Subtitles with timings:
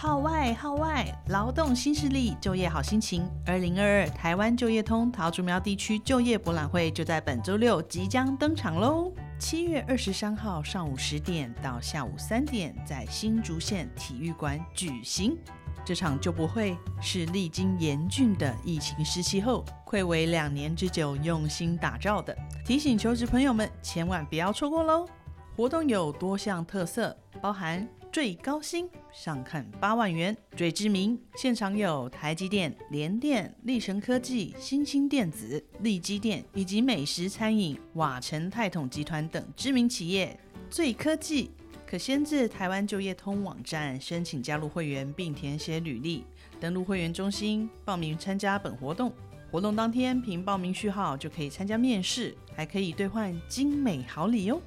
[0.00, 1.06] 号外号外！
[1.28, 3.28] 劳动新势力，就业好心情。
[3.44, 9.12] 二零二二台湾就业通桃竹苗地区就业博览会就在本周六即将登场喽！
[9.38, 15.36] 七月二十三号上午十点到下午三点，在新竹县体育馆举行。
[15.84, 22.34] 这场就博会是历经严峻的疫情时期后，暌违两年之久，用心打造的。
[22.64, 25.06] 提醒求职朋友们，千万不要错过喽！
[25.54, 40.36] 活动有多项特色，包含最高薪上看八万元，最知名现场有台积电、联电、力神科技、新兴电子、力基电以及美食餐饮瓦城泰统集团等知名企业。
[40.68, 41.52] 最科技
[41.86, 46.24] 可先至台湾就业通网站申请加入会员，并填写履历，
[46.58, 49.12] 登录会员中心报名参加本活动。
[49.52, 54.60] 活动当天凭报名序号就可以参加面试，还可以兑换精美好礼哦！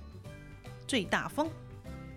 [0.87, 1.49] 最大风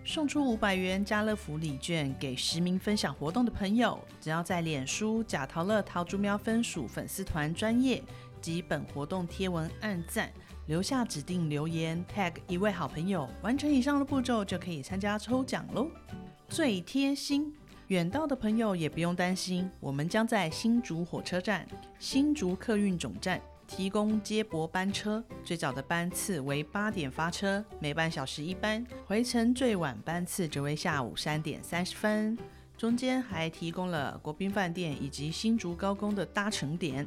[0.07, 8.01] 送出五百元家乐福礼券给实名分享活动的朋友，只要在脸书贾桃乐桃竹苗分属粉丝团专业
[8.39, 10.31] 及本活动贴文按赞，
[10.67, 15.91] 留下指定留言 tag 一位好朋友，完成以上的步骤就可以参加抽奖喽！
[16.47, 17.53] 最贴心，
[17.87, 21.67] 远道的朋友也不用担心，我们将在新竹火车站、
[21.99, 23.41] 新竹客运总站。
[23.67, 32.37] 提供接驳班车，最早的班次为八点发车，每半小时一班；回程最晚班次则为下午三点三十分。
[32.77, 37.05] 中间还提供了国宾饭店以及新竹高工的搭乘点。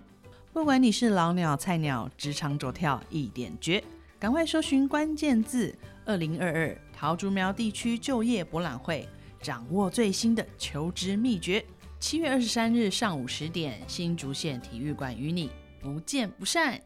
[0.52, 3.82] 不管你是老鸟、菜鸟，职场走跳一点绝，
[4.18, 9.08] 赶快搜寻关键字“二零二二桃竹苗地区就业博览会”，
[9.40, 11.64] 掌握最新的求职秘诀。
[12.00, 15.50] 七月二十三日上午十点，新竹县体育馆与你。
[15.82, 16.78] 不见不散。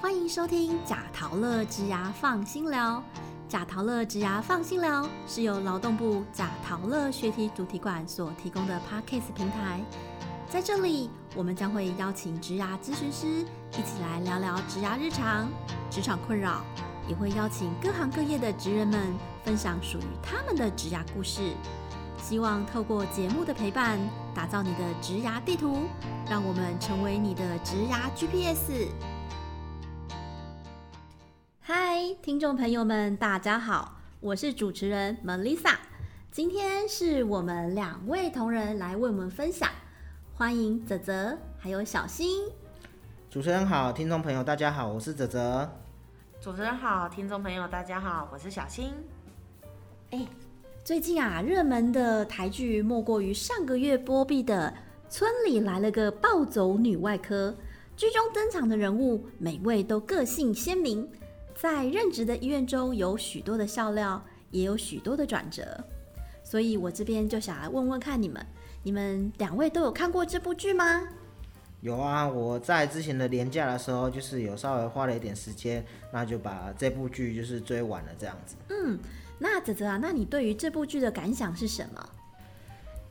[0.00, 3.02] 欢迎收听贾陶乐植牙放心聊。
[3.48, 9.80] 贾陶乐植牙放心聊是由劳动部贾陶乐学习主题馆所提供的 Podcast 平台。
[10.48, 13.26] 在这里，我们将会邀请植牙咨询师
[13.72, 15.48] 一起来聊聊植牙日常、
[15.90, 16.64] 职场困扰，
[17.08, 19.00] 也会邀请各行各业的职人们
[19.42, 21.54] 分享属于他们的职牙故事。
[22.22, 23.98] 希望透过节目的陪伴，
[24.34, 25.88] 打造你的职涯地图，
[26.28, 28.88] 让我们成为你的职涯 GPS。
[31.60, 35.74] 嗨，听众朋友们，大家好，我是主持人 Melissa。
[36.30, 39.68] 今天是我们两位同仁来为我们分享，
[40.34, 42.48] 欢迎泽泽还有小新。
[43.28, 45.68] 主持人好，听众朋友大家好，我是泽泽。
[46.40, 48.92] 主持人好，听众朋友大家好，我是小新。
[50.10, 50.26] 哎。
[50.82, 54.72] 最近啊，热门的台剧莫过于上个月播毕的
[55.12, 57.50] 《村里来了个暴走女外科》。
[57.96, 61.06] 剧中登场的人物每位都个性鲜明，
[61.54, 65.62] 在任职的医院中有许多的笑料，也有许多的转折。
[66.42, 68.44] 所以我这边就想来问问看你们，
[68.82, 71.06] 你们两位都有看过这部剧吗？
[71.82, 78.56] 有啊，我在之前的年假的时候，就是有稍微花了一点时间，那就把这部剧就是追完了这样子。
[78.70, 78.98] 嗯。
[79.40, 82.08] 那泽泽啊，那你对于这部剧的感想是什么？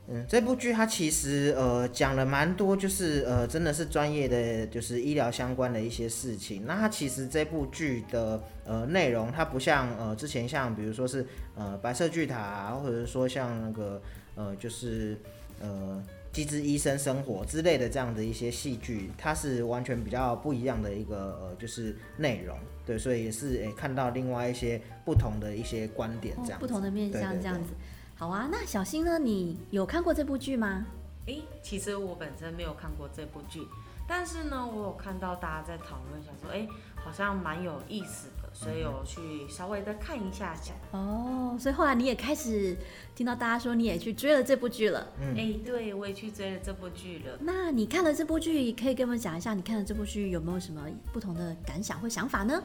[0.08, 6.64] 嗯，这部剧它其实呃讲了蛮多，就是呃真的是专业的，就是医疗相关的一些事情。
[6.64, 14.00] 那它其实这部剧的呃内容，它不像呃之前像比如说是呃白色巨塔啊，或者说像那个
[14.36, 15.20] 呃就是
[15.60, 16.02] 呃。
[16.32, 27.70] 机智医生生活之类的这样的一些戏剧，它是完全比较不一样的一个呃，就是内容，对，所以也是诶看到另外一些不同的一些观点这样，不同的面向这样子。
[28.14, 29.18] 好啊，那小新呢？
[29.18, 30.86] 你有看过这部剧吗？
[31.26, 33.60] 诶，其实我本身没有看过这部剧，
[34.06, 38.28] 但是呢，我有看到大家在讨论，想说，诶，好像蛮有意思。
[38.52, 42.76] 所以有去稍微的看一下下哦，所以后来你也开始
[43.14, 47.38] 听到大家说你也去追了这部剧了，嗯哎，对我也去追了这部剧了。
[47.40, 52.62] 那你看了这部剧，可以跟我们讲一下，你看了这部剧有没有什么不同的感想或想法呢？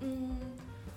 [0.00, 0.30] 嗯，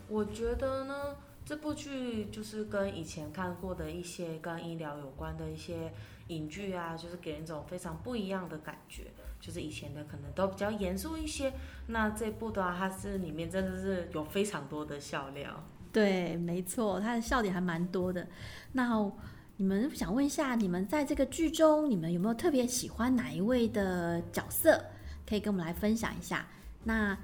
[0.07, 1.15] 我觉得呢，
[1.45, 5.91] 这部剧就是跟以前看过的一些跟医疗有关的一些
[6.27, 9.07] 影剧啊，就是给人一种非常不一样的感觉。
[9.39, 11.54] 就是以前的可能都比较严肃一些，
[11.88, 15.63] 那这部的话，它是里面真的是有非常多的笑料。
[15.92, 18.28] 对，没错，它的笑点还蛮多的。
[18.74, 19.12] 那
[19.56, 24.86] 你们想问一下，你们在这个剧中，你们有没有特别喜欢哪一位的角色？
[25.28, 26.45] 可以跟我们来分享一下。
[26.84, 27.18] 那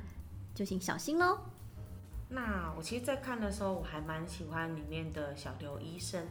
[0.56, 1.38] 就请小新喽。
[2.30, 6.26] 那我其实，在看的时候，我还蛮喜欢里面的小刘医生。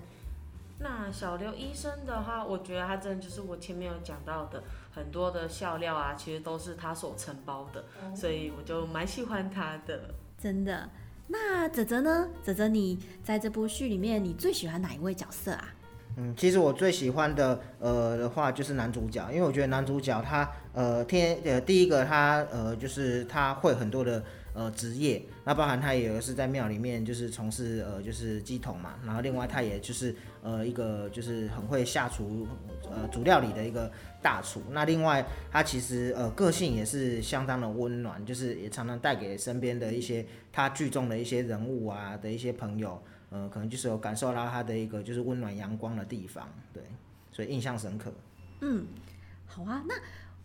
[0.82, 4.62] 那小刘医生的话，我觉得他真的就是我前面有讲到的
[4.94, 7.84] 很多的笑料啊，其实都是他所承包的，
[8.14, 10.14] 所以我就蛮喜欢他的。
[10.38, 10.88] 真的？
[11.28, 12.28] 那泽泽呢？
[12.42, 15.68] 泽泽，你在这部剧里面，你最喜欢哪一位角色啊？
[16.16, 24.22] 嗯，其实我最喜欢的呃的话就是男主角，因为我觉得男主角他呃天呃第一个他呃就是他会很多的
[24.54, 32.46] 呃职业，那包含他也是在庙里面就是从事呃就是鸡桶嘛，然后另外他也就是呃一个就是很会下厨
[32.90, 33.90] 呃煮料理的一个
[34.20, 43.02] 大厨，那另外他其实呃个性也是相当的温暖，就是也常常带给身边的一些他剧中的一些人物啊的一些朋友。
[43.34, 46.82] 呃，可能就是有感受到他的一个就是温暖阳光的地方，对，
[47.30, 48.12] 所以印象深刻。
[48.60, 48.84] 嗯，
[49.46, 49.94] 好啊，那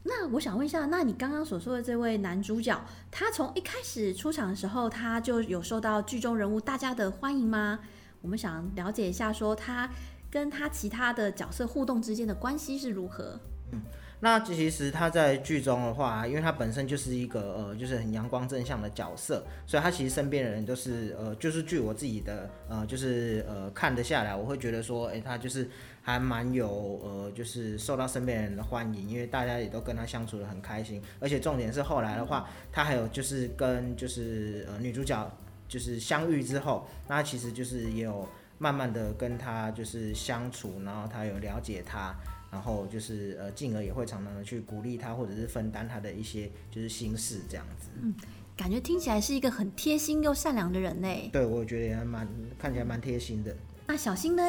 [0.09, 2.81] 那我想问一下，那你刚刚所说的这位男主角，
[3.11, 7.79] 他从一开始出场的时候，他就有受到剧中人物大家的欢迎吗？
[8.21, 9.89] 我们想了解一下，说他
[10.31, 13.37] 跟他其他的角色互动之间的关系是如何？
[13.73, 13.81] 嗯。
[14.19, 25.69] 那其实他在剧中的话，因为他本身就是一个呃，就是很阳光正向的角色，所以他其实身边的人都是呃，就是据我自己的呃，就是呃看得下来，我会觉得说，哎，他就是
[26.07, 26.69] 还蛮有
[27.03, 35.29] 呃，就是受到身边人的欢迎，因为大家也都跟他相处的很开心，而且重点是后来的话，他还有就是跟就是呃女主角
[35.67, 38.25] 就是相遇之后，那其实就是也有
[38.57, 42.15] 慢慢的跟他就是相处，然后他有了解他。
[42.49, 47.89] 然后就是呃，进而也会常常的去鼓励他，或者是分担他的一些就是心事这样子。
[48.01, 48.15] 嗯，
[48.55, 51.07] 感觉听起来是一个很贴心又善良的人呢。
[51.33, 52.25] 对，我觉得也蛮
[52.57, 53.53] 看起来蛮贴心的。
[53.85, 54.41] 那小新呢？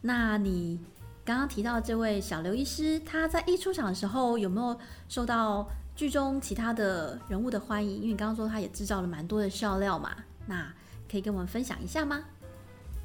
[0.00, 0.80] 那你
[1.24, 4.78] 刚刚提到这位小刘医师，他在一出场的时候有没有
[5.08, 5.66] 受到
[5.96, 7.96] 剧中其他的人物的欢迎？
[7.96, 10.14] 因为你刚刚说他也制造了蛮多的笑料嘛，
[10.46, 10.70] 那
[11.10, 12.24] 可以跟我们分享一下吗？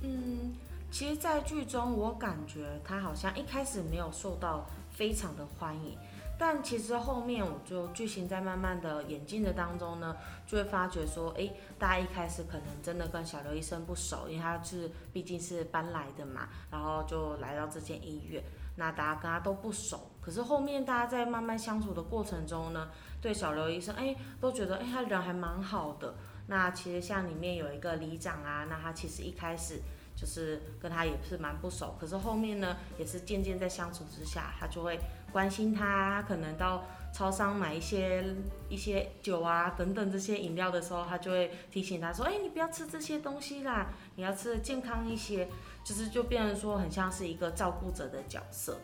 [0.01, 0.53] 嗯。
[0.91, 5.95] 其实，在剧中，我感觉他好像一开始没有受到非常的欢迎，
[6.41, 10.15] 但其实后面，我就剧情在慢慢的演进的当中呢，
[10.47, 18.41] 就会发觉说，哎，大家一开始可能真的跟小刘医生不熟，因为他是毕竟是搬来的嘛，然后就来到这间医院，
[18.77, 22.87] 那大家跟他都不熟，可是后面大家在慢慢相处的过程中呢，
[23.21, 26.15] 对小刘医生，哎，都觉得，哎，他人还蛮好的。
[26.47, 29.81] 那其实像里面有一个里长啊，那他其实一开始。
[30.15, 34.99] 就是跟他也是蛮不熟，可是后面呢，也是渐渐在相处之下，他就会
[35.31, 38.23] 关心他，可能到超商买一些
[38.69, 45.47] 一些酒啊等等这些饮料的时候，他就会提醒他说，哎，你不要吃这些东西啦，你要吃的健康一些，
[45.83, 48.77] 就是就变成说很像是一个照顾者的角色。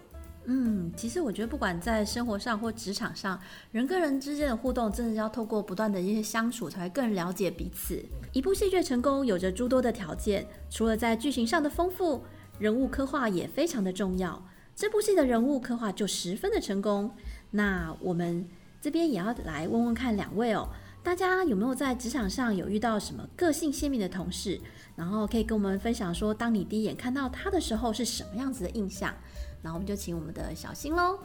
[0.48, 3.40] 嗯，其实我觉得不管在生活上或职场上，
[3.72, 8.00] 人跟人之间的互动，真的要透过不断的一些相处，才会更了解彼此。
[8.32, 12.24] 一部戏剧成功有着诸多的条件，除了在剧情上的丰富，
[12.60, 14.40] 人物刻画也非常的重要。
[14.76, 17.10] 这部戏的人物刻画就十分的成功。
[17.52, 18.46] 那我们
[18.82, 20.68] 这边也要来问问看两位哦，
[21.02, 24.60] 大家有没有在职场上有遇到什么个性鲜明的同事？
[24.98, 29.14] 然后可以跟我们分享说，当你第一眼看到他的时候是什么样子的印象？
[29.62, 31.20] 然后我们就请我们的小新喽。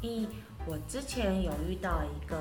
[0.00, 0.28] 一，
[0.64, 2.38] 我之前有遇到一个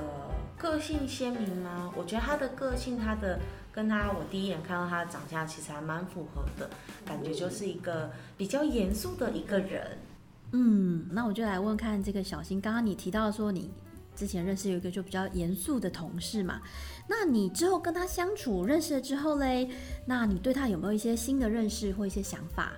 [0.55, 1.91] 个性鲜明吗？
[1.97, 3.39] 我觉得他的个性，他的
[3.71, 6.69] 跟他我第一眼看到他的长相其实还蛮符合的，
[7.03, 9.97] 感觉就是一个比较严肃的一个人。
[10.53, 13.71] 嗯，那我就来问看这个小新，刚刚你提到说你
[14.15, 16.61] 之前认识有一个就比较严肃的同事嘛？
[17.09, 19.69] 那你之后跟他相处认识了之后嘞，
[20.05, 22.71] 那你对他有没有一些新的认识或一些想法？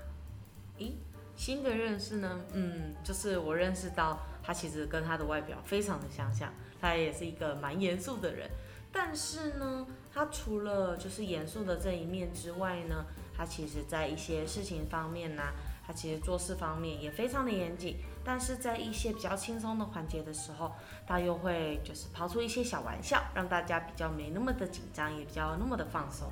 [0.80, 0.94] 咦？
[1.36, 8.50] 新的认识呢，嗯，就是我认识到他其实跟他的外表非常的相像，他也是一个蛮严肃的人。
[8.90, 13.04] 但是呢，他除了就是严肃的这一面之外呢，
[13.36, 15.44] 他其实在一些事情方面呢，
[15.86, 17.98] 他其实做事方面也非常的严谨。
[18.24, 20.72] 但是在一些比较轻松的环节的时候，
[21.06, 26.28] 他又会就是抛出一些小玩笑，让大家比较没那么的紧张，也比较那么的放松。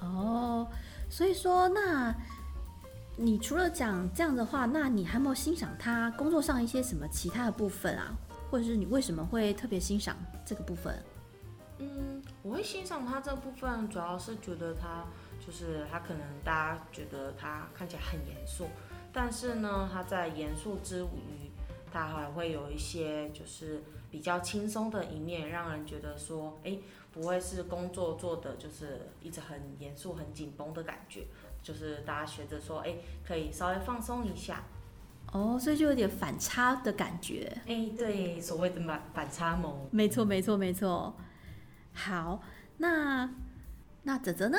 [0.00, 0.66] 哦，
[1.08, 2.14] 所以说那。
[3.16, 8.16] 你除了讲这样的话，那你还没有欣赏他工作上一些什么其他的部分啊？
[8.50, 10.98] 或者是你为什么会特别欣赏这个部分？
[11.80, 12.09] 嗯，
[12.42, 15.04] 我会欣赏他这部分，主要是觉得他
[15.44, 18.66] 就是他可能大家觉得他看起来很严肃，
[19.12, 21.50] 但是呢，他在严肃之余，
[21.92, 26.78] 他还会有一些就是比较轻松的一面，让人觉得说，哎，
[27.12, 31.26] 不会是工作做的就是一直很严肃、很紧绷的感觉。
[31.62, 34.62] 就是大家学着说，哎，可以稍微放松一下，
[35.30, 41.14] 哦，所以就有点反差的感觉，哎，对，所谓的反反差萌，没错，没错，没错。
[41.92, 42.42] 好，
[42.78, 43.30] 那
[44.02, 44.58] 那泽泽呢？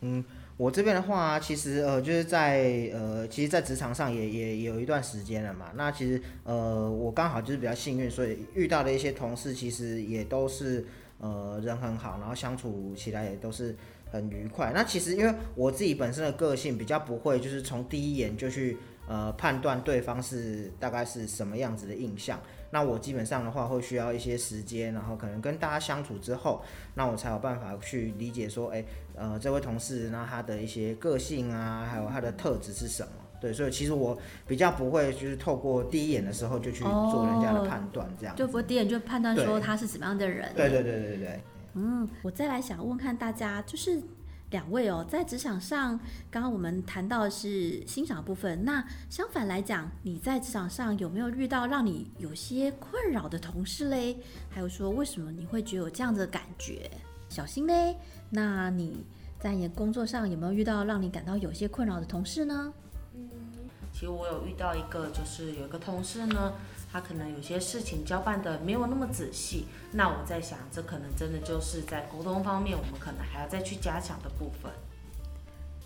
[0.00, 0.24] 嗯，
[0.56, 5.70] 我这边的话，其实呃，就是在呃，其实，在职场上也也有一段时间了嘛。
[5.74, 10.86] 那其实呃，我刚好就是比较幸运，所以遇到的一些同事，其实也都是
[11.18, 13.76] 呃人很好，然后相处起来也都是。
[14.10, 14.72] 很愉快。
[14.74, 22.40] 那其实因为我自己本身的个性比较不会，就是从第一眼就去呃判断对方是大概是什么样子的印象。
[22.70, 26.62] 那我基本上的话会需要一些时间，然后可能跟大家相处之后，
[26.94, 28.84] 那我才有办法去理解说，哎，
[29.14, 33.12] 呃，这位同事那他的一些个性啊，还有他的特质是什么。
[33.40, 40.52] 对，所以其实我比较不会，就是透过第一眼的时候就去做人家的判断，这样就不会第一眼就判断说他是什么样的人。
[40.56, 41.40] 对对对对对。
[41.74, 44.02] 嗯，我再来想问看大家，就是
[44.50, 45.98] 两位哦，在职场上，
[46.30, 54.16] 刚刚我们谈到的是欣赏部分，那相反来讲，你在职场上有没有遇到让你有些困扰的同事嘞？
[54.48, 56.90] 还有说为什么你会觉得有这样的感觉？
[57.28, 57.96] 小心嘞，
[58.30, 59.04] 那你
[59.38, 62.72] 在你的工作上有没有遇到让你感到有些困扰的同事呢？
[63.14, 63.28] 嗯
[63.92, 66.52] 其实我有遇到一个，就是有一个同事呢，
[66.92, 69.66] 他可能有些事情交办的没有那么仔细。
[69.92, 74.70] 那我在想，这可能真的就是在沟通方面，我们可能还要再去加强的部分。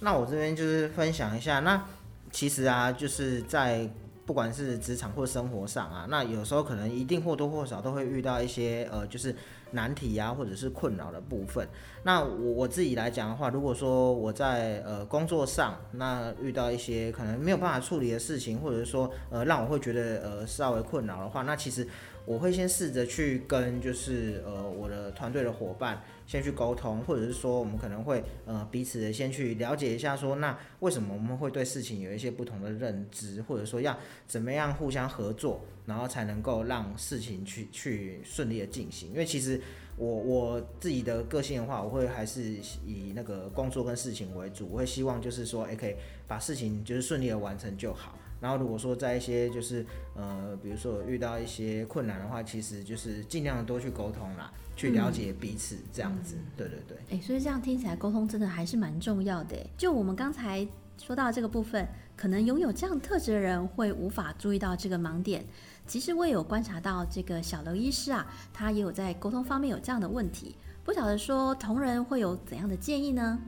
[0.00, 1.84] 那我这边就是分享一下，那
[2.30, 3.88] 其实啊，就是在
[4.24, 9.34] 不管是职场或生活上啊，那有时候可能一定或多或少都会遇到一些呃，就是。
[9.74, 11.66] 难题呀，或者是困扰的部分。
[12.02, 21.88] 那我我自己来讲的话，如果说我在呃工作上，那遇到一些可能没有办法处理的事情，或者是说呃让我会觉得呃稍微困扰的话，那其实
[22.24, 26.02] 我会先试着去跟就是呃我的团队的伙伴。
[26.24, 33.94] 先去沟通，或者是说我们可能会呃彼此的先去了解一下，说那为什么我们会对事情有一些不同的认知，或者说要
[34.26, 39.10] 怎么样互相合作，然后才能够让事情去去顺利的进行。
[39.10, 39.60] 因为其实
[39.96, 42.42] 我我自己的个性的话，我会还是
[42.86, 45.94] 以那个工作跟事情为主，我会希望就是说，哎，可以
[46.26, 48.16] 把事情就是顺利的完成就好。
[48.42, 54.52] 然后如果说在一些就是呃，比如说遇到一些困难的话，其实就是尽量多去沟通啦。
[54.74, 56.96] 去了解彼此，这样子，对对对。
[57.10, 59.54] 哎，所以这样听起来，沟通真的还是蛮重要的。
[59.76, 65.44] 就我们刚才说到这个部分，可能拥有这样特质的人会无法注意到这个盲点。
[65.86, 70.56] 其实我也有观察到，这个小刘医师啊，他也有在沟通方面有这样的问题。
[70.82, 73.38] 不晓得说同仁会有怎样的建议呢？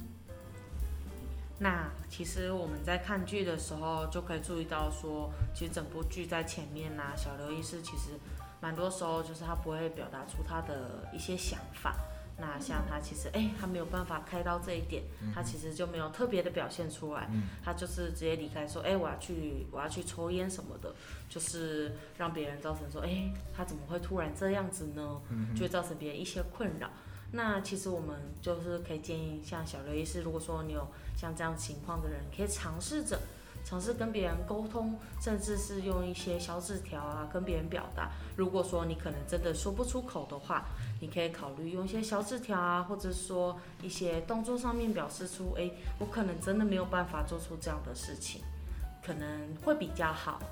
[1.58, 8.18] 那其实我们在看剧的时候，就可以注意到说，其实整部剧在前面呐，小刘医师其实。
[8.61, 11.94] 蛮多时候就是他不会表达出他的一些想法，
[12.38, 15.02] 那像他其实哎，他没有办法开到这一点，
[15.34, 17.28] 他其实就没有特别的表现出来，
[17.62, 20.94] 他就是直接离开说哎，我要去我要去抽烟什么的，
[21.28, 25.20] 就是让别人造成说哎，他怎么会突然这样子呢？
[25.54, 26.88] 就会造成别人一些困扰。
[27.36, 30.86] 那其实我们就是可以建议像小刘医师，如果说你有
[31.16, 33.18] 像这样情况的人，可以尝试着。
[33.66, 38.10] 尝试跟别人沟通，甚至是用一些小纸条啊跟别人表达。
[38.36, 40.66] 如果说你可能真的说不出口的话，
[41.00, 48.42] 你可以考虑用一些小纸条啊，或者说一些动作上面表示出，哎，我可能真的没有办法做出这样的事情，
[49.02, 50.42] 可能会比较好。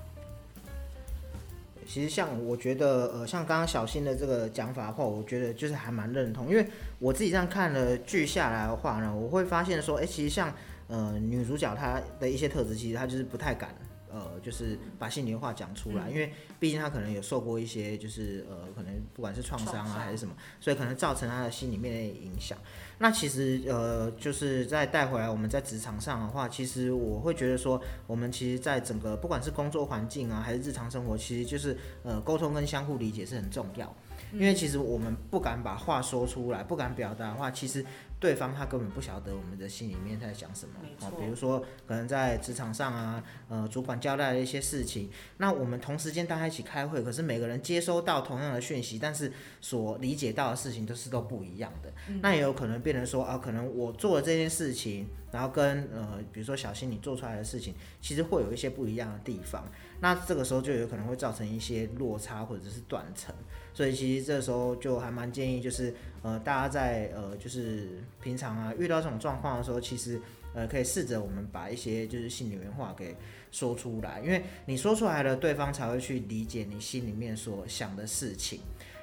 [1.87, 6.67] 其实像我觉得，呃，像刚刚小新的这个讲法的话，我觉得就是还蛮认同，因为
[6.99, 10.53] 我自己这样看了剧下来的话呢，我会发现说，哎，其实像。
[10.89, 13.71] 呃，女主角她的一些特质，其实她就是不太敢，
[14.13, 22.59] 呃，就是把心里话讲出来，因为毕竟他可能有受过一些，就是呃，可能不管是创伤啊还是什么，所以可能造成他的心里面的影响。
[22.99, 33.93] 那其实呃，就是再带回来我们在职场上的话，其实我会觉得说，我们其实在整个不管是工作环境啊，还是日常生活，其实就是呃，沟通跟相互理解是很重要。
[34.33, 37.85] 因为其实我们不敢把话说出来，不敢表达的话，其实。
[38.23, 40.75] 对方他根本不晓得我们的心里面在想什么
[41.05, 51.93] 啊，比如说可能在职场上啊，呃，主管交代的一些事情，那我们同时间大家一起开会，可是每个人接收到同样的讯息，但是所理解到的事情都是都不一样的。
[52.21, 59.69] 那也有可能变成说啊，可能我做了这件事情，然后跟呃，比如说小新你做出来的事情，其实会有一些不一样的地方。
[59.99, 63.35] 那这个时候就有可能会造成一些落差或者是断层。
[63.75, 70.21] 所以其实这时候就还蛮建议，就是呃，大家在呃，就是平常啊遇到这种状况的时候，其实
[70.55, 73.17] 呃可以试着我们把一些就是心里面话给
[73.51, 78.61] 说出来，因为你说出来了，对方才会去理解你心里面所想的事情。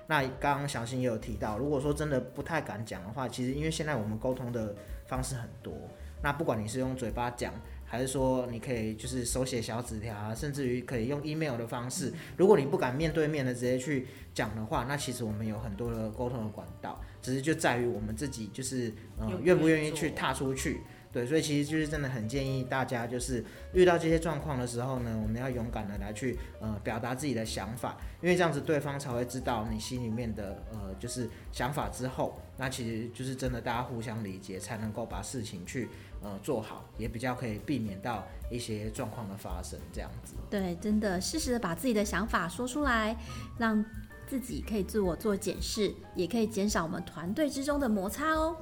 [0.08, 4.76] 那刚刚小新也有提到，如果说真的不太敢讲的话，其实因为现在我们沟通的
[5.08, 5.74] 方式很多，
[6.22, 7.54] 那不管你是用嘴巴讲。
[7.89, 12.13] 还是说你可以就是手写小纸条啊，甚至于可以用 email 的方式。
[12.38, 20.81] 如果你不敢面对面的直接去讲的话，那其实我们有很多的沟通的管道，只是就在于我们自己就是呃愿不愿意去踏出去，
[21.12, 23.43] 对，所以其实就是真的很建议大家，就是
[23.74, 35.89] 遇到这些状况的时候呢，我们要勇敢的来去呃表达自己的想法，因为这样子对方才会知道你心里面的呃就是想法之后，那其实就是真的大家互相理解，才能够把事情去
[36.22, 40.34] 呃做好，也比较可以避免到一些状况的发生，这样子。
[40.50, 43.16] 对，真的适时的把自己的想法说出来，
[43.58, 43.84] 让
[44.28, 48.56] 自己可以自我做检视，也可以减少我们团队之中的摩擦哦。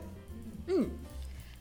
[0.67, 0.89] 嗯，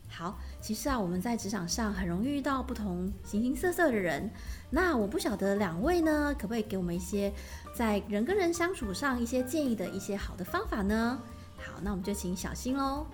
[0.08, 0.38] 好。
[0.58, 4.28] 其实啊，我们在职场上很容易遇到不同形形色色的人。
[4.68, 7.32] 那我不晓得两位呢，可不可以给我们一些
[7.72, 11.20] 在人跟人相处上一些建议的一些好的方法呢？
[11.56, 13.06] 好，那我们就请小新喽。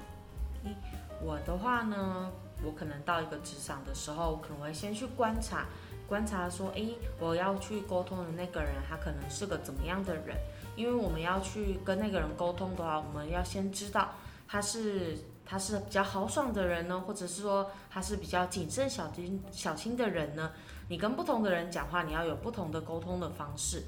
[1.23, 2.33] 我的话呢，
[2.65, 5.67] 我可能到一个职场的时候，可能会先去观察，
[6.07, 10.37] 观察说，诶，我要去沟通的那个人，他可能是个怎么样的人？
[10.77, 14.13] 因为我们要去跟那个人沟通的话，我们要先知道
[14.47, 15.19] 他是。
[15.45, 20.53] 他是比较豪爽的人呢，或者是说他是比较谨慎小心小心的人呢？
[20.89, 23.83] 你跟不同的人讲话，你要有不同的沟通的方式。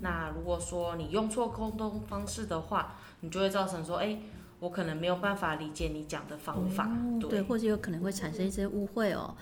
[0.00, 4.16] 那如果说你用错沟通方式的话，你就会造成说，哎，
[4.60, 6.88] 我可能没有办法理解你讲的方法，
[7.28, 9.34] 对，或者有可能会产生一些误会哦。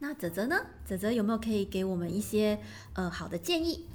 [0.00, 0.56] 那泽泽呢？
[0.84, 2.58] 泽泽有没有可以给我们一些
[2.94, 3.86] 呃好的建议？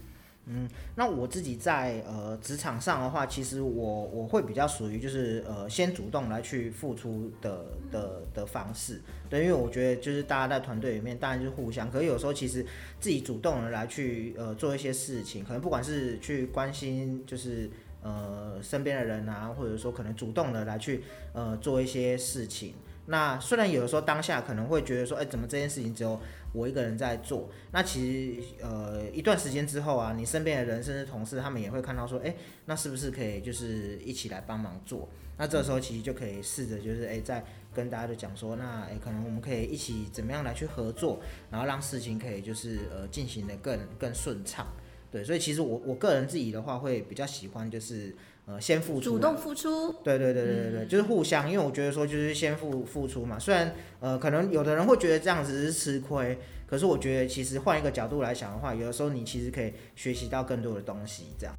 [0.52, 12.66] 嗯，那我自己在呃职场上的话，其实我我会比较属于就是呃先主动来去付出的的的方式，对，因为我觉得就是大家在团队里面当然就是互相，可是有时候其实
[13.00, 17.70] 自己主动的来去呃做一些事情，可能不管是去关心就是
[18.02, 21.04] 呃身边的人啊，或者说可能主动的来去
[21.34, 22.74] 呃做一些事情。
[23.06, 26.20] 那虽然有的时候当下可能会觉得说，哎，怎么这件事情只有
[26.54, 27.50] 我一个人在做？
[27.72, 35.10] 那其实呃一段时间之后啊，你身边的人甚至同事他们也会看到说，哎，那是不是可以就是一起来帮忙做？
[35.38, 44.68] 那这时候其实就可以试着就是哎，在跟大家就讲说，那哎可能我们可以一起怎么样来去合作，然后让事情可以就是呃进行的更更顺畅。
[45.12, 48.16] 对，所以其实我我个人自己的话会比较喜欢就是。
[48.46, 53.38] 呃，先付出，主动付出，对对对对对对，就是互相，因为我觉得说就是先付付出嘛。
[53.38, 56.36] 虽然呃，可能有的人会觉得这样子是吃亏，
[56.66, 61.56] 可是我觉得其实换一个角度来想的话，有的时候你其实可以学习到更多的东西，这样。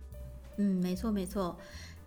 [0.56, 1.56] 嗯，没错没错。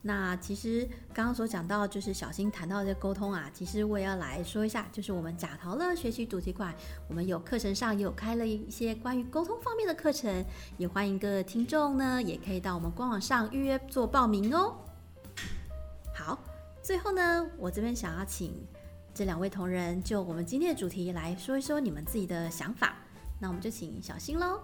[0.05, 6.75] 那其实刚刚所讲到，就是小新谈到的沟通啊，其实我也要来说一下，就是我们贾陶乐学习主题馆，
[7.07, 10.43] 我们有课程上有开了一些关于沟通方面的课程，
[10.77, 14.75] 也欢迎各位听众呢，也可以到我们官网上预约做报名哦。
[16.13, 16.37] 好，
[16.81, 18.53] 最后呢，我这边想要请
[19.13, 22.97] 这两位同仁就我们今天的主题来说一说你们自己的想法，
[23.39, 24.59] 那我们就请小新喽。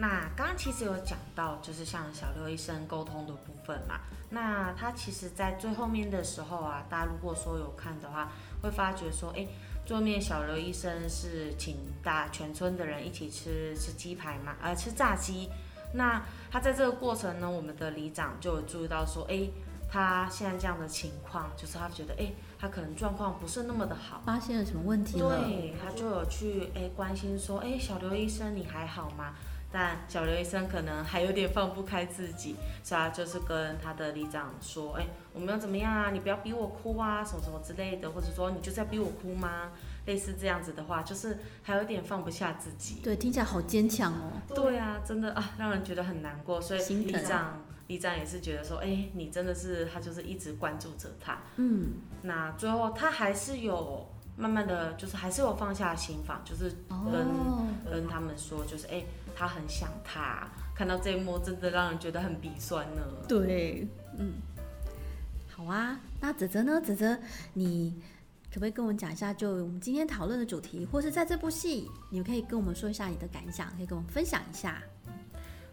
[0.00, 4.00] 那刚刚其实有讲到，就是像小刘医生沟通的部分嘛。
[4.30, 8.32] 那他其实，在最后面的时候啊，大家如果说有看的话，
[8.62, 9.46] 会发觉说，哎，
[9.84, 15.50] 最后面小刘医生是请大全村的人一起吃吃鸡排嘛，呃，吃炸鸡。
[15.92, 19.50] 那他在这个过程呢，我们的里长就有注意到说，哎，
[19.90, 29.34] 他现在这样的情况，就是他觉得，哎，他可能状况不是那么的好，发现了什么问题对，他就有去哎关心说，哎，小刘医生你还好吗？
[29.72, 36.10] 但小刘医生可能还有点放不开自己，所以他就是跟他的里长说：“哎，我们要怎么样啊？
[36.10, 39.70] 你不要逼我哭啊，什么什么之类的，或者说你就是要逼我哭吗？
[40.06, 44.32] 类似这样子的话，就是还有点放不下自己。”对，听起来好坚强哦。
[44.52, 46.60] 对啊，真的啊，让人觉得很难过。
[46.60, 54.08] 所以里长里长也是觉得说：“哎，你真的是他就是一直关注着他。”嗯，那最后他还是有。
[54.40, 59.04] 慢慢的就是还是有放下心房，就是跟跟他们说，就是哎，
[59.36, 63.02] 他很想他，看到这一幕真的让人觉得很鼻酸呢。
[63.28, 63.86] 对，
[64.18, 64.32] 嗯，
[65.54, 66.80] 好啊，那泽泽呢？
[66.80, 67.18] 泽泽，
[67.52, 67.94] 你
[68.48, 74.82] 可不可以跟我们讲一下，就我们今天讨论的主题，或是在这部戏，你可以跟我们说一下你的感想，可以跟我们分享一下。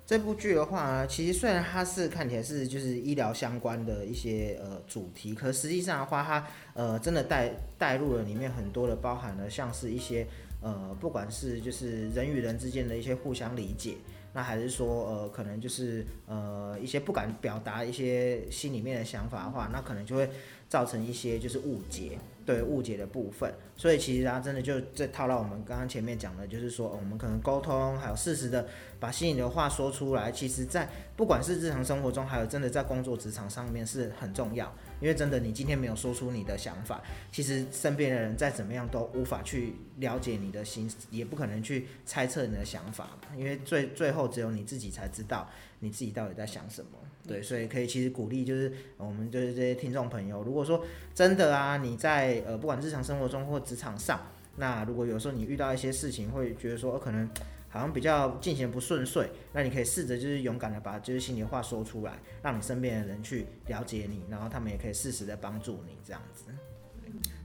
[0.07, 10.25] 这部剧的话，其实虽然它是看起来是就是医疗相关的一些呃主题，可实际上的话，它呃真的带带入了里面很多的包含了像是一些
[10.61, 13.95] 呃不管是就是人与人之间的一些互相理解，
[14.31, 20.29] 那还是说呃可能就是呃一些不敢表达一些心里面的想法的话，那可能就会
[20.69, 22.17] 造成一些就是误解。
[22.47, 28.65] 对误解的部分，所以其实啊，真的就这套到我们刚刚前面讲的，就是说，我们可能沟通，还有适时的
[29.01, 30.31] 把心里的话说出来。
[30.31, 34.73] 其实，在不管是日常生活中，还有真的在工作职场上面是很重要。
[35.01, 43.10] 因为真的，你今天没有说出你的想法，其实身边的人再怎么样都无法去了解你的心，也不可能去猜测你的想法。
[43.38, 46.91] 因为最最后只有你自己才知道你自己到底在想什么。
[47.27, 54.19] 对，所以可以其实鼓励就是我们就是这些听众朋友，如果说真的啊，你在呃不管日常生活中或职场上，
[54.55, 57.29] 那如果有时候你遇到一些事情，会觉得说、呃可能
[57.69, 66.45] 好像比较进行不顺遂，那你可以试着就是勇敢的把就是心里话说出来，让你身边的人去了解你，然后他们也可以适时的帮助你这样子。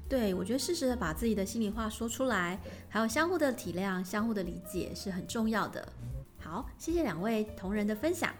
[0.09, 5.87] 对，我觉得适时的把自己的心里话说出来，还有相互的体谅、相互的理解是很重要的。
[6.39, 8.33] 好，谢谢两位同仁的分享。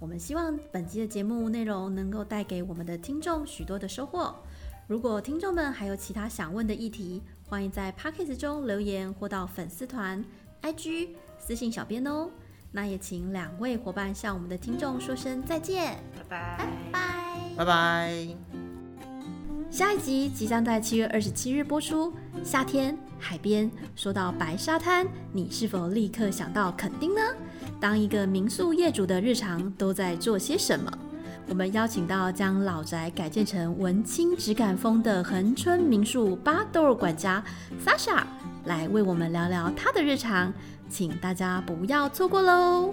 [0.00, 4.32] 我们希望本期的节目内容能够带给我们的听众许多的收获。
[4.86, 10.24] 如果听众们还有其他想问的议题，欢迎在 p o c k e t 中留言或到粉丝团、
[10.62, 11.08] IG
[11.38, 12.30] 私信小编哦。
[12.70, 16.70] 那也请两位伙伴向我们的听众说声再见，拜拜。
[16.92, 17.40] 拜。
[17.56, 18.28] 拜拜。
[19.68, 22.12] 下一集即将在七月二十七日播出。
[22.44, 27.20] 夏天海边，说到白沙滩，你是否立刻想到垦丁呢？
[27.80, 30.90] 当一个民宿业主的日常都在做些什么？
[31.48, 37.42] 我们邀请到将老宅改建成文青质感风的恒春民宿巴豆管家
[37.84, 38.22] Sasha
[38.64, 40.52] 来为我们聊聊他的日常，
[40.90, 42.92] 请大家不要错过喽！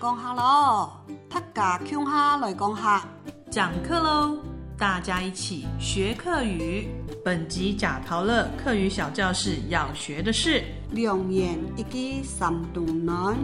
[0.00, 0.90] 讲下喽，
[1.30, 3.08] 他家乡下来讲下。
[3.50, 4.36] 讲课喽！
[4.76, 6.88] 大家一起学课语。
[7.24, 13.36] 本集假陶乐课语小教室要学的是良言一句三冬暖，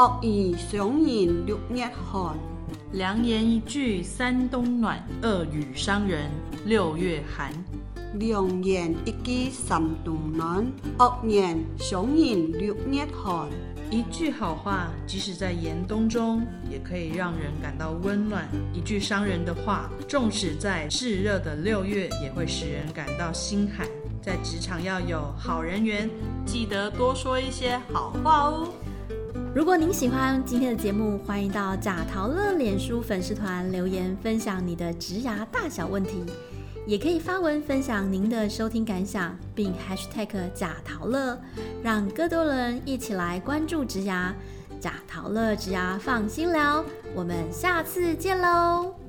[0.00, 2.34] 恶语伤人六月寒。
[2.92, 6.30] 良言一句三冬暖，恶语伤人
[6.64, 7.52] 六月寒。
[8.14, 10.64] 良言一句三冬暖，
[10.98, 13.46] 恶言伤人六月寒。
[13.90, 23.86] 一句好话，即使在严冬中，也可以让人感到温暖；一句伤人的话，纵使在炙热的六月，也会使人感到心寒。
[24.22, 26.08] 在职场要有好人缘，
[26.46, 28.66] 记得多说一些好话哦。
[29.52, 36.24] 如果您喜欢今天的节目，欢迎到贾陶乐脸书粉丝团留言分享你的植牙大小问题，
[36.86, 41.36] 也可以发文分享您的收听感想，并 hashtag 贾陶乐，
[41.82, 44.32] 让更多人一起来关注植牙。
[44.78, 48.99] 贾陶乐植牙放心聊，我们下次见喽。